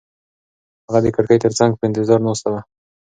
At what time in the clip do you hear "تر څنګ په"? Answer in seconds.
1.45-1.83